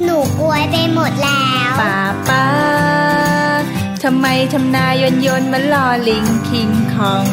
[0.03, 1.97] หนูกลัวไปหมดแล้วป้า
[2.29, 2.45] ป้า
[4.03, 7.27] ทำไมทำนายนยนมันลอลิงคิงคอง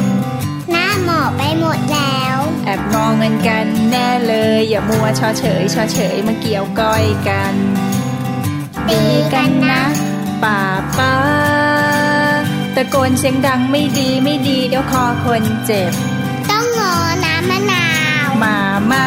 [0.70, 7.54] หน้าหมอไปหมดแล้ว แอบมองเงินกันแน่เลย อย่ามัวชอเฉยชอเฉยมาเกี่ยวก้อยกัน
[8.88, 9.04] ดี
[9.34, 9.82] กันนะ
[10.42, 10.60] ป้า
[10.98, 11.14] ป้า
[12.74, 15.92] ตะโกนเสียงดังไม่ดีไม่ดีเดี๋ยวคอคนเจ็บ
[16.50, 16.94] ต้องงอ
[17.24, 17.86] น้ำมะนา
[18.26, 18.56] ว มา
[18.90, 19.06] มา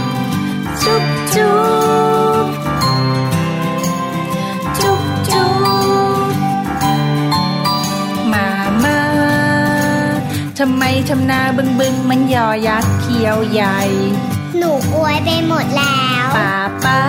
[0.83, 1.05] จุ๊บ
[1.35, 1.59] จุ๊
[2.43, 2.45] บ
[4.77, 5.49] จุ๊บจุ๊
[6.23, 6.27] บ
[8.33, 8.47] มา
[8.83, 8.99] มา
[10.59, 13.79] ทำไมทำนาบึงบึงมันยอยักษ์เขียวใหญ่
[14.57, 17.01] หนูกลัวไปหมดแล้วป้าป้า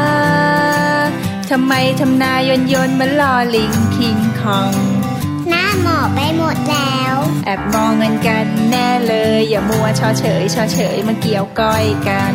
[1.50, 4.74] ทำไมทำนายนยนมันลอลิงคิงคอง
[5.48, 7.14] หน้าหมอไปหมดแล้ว
[7.44, 12.34] แอบมองเงินกันแน่เลย อย่ามัวชอเฉยชอเฉยมาเกี่ยวก้อยกัน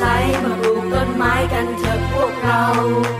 [0.00, 0.06] ใส
[0.44, 2.62] มาปลูกต้นไม้กันเถอะพวกเรา
[3.08, 3.19] มา